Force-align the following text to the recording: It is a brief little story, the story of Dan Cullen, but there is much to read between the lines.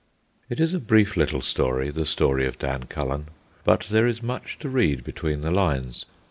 It 0.49 0.59
is 0.59 0.73
a 0.73 0.79
brief 0.79 1.15
little 1.15 1.41
story, 1.43 1.91
the 1.91 2.07
story 2.07 2.47
of 2.47 2.57
Dan 2.57 2.85
Cullen, 2.85 3.27
but 3.63 3.81
there 3.89 4.07
is 4.07 4.23
much 4.23 4.57
to 4.57 4.67
read 4.67 5.03
between 5.03 5.41
the 5.41 5.51
lines. 5.51 6.07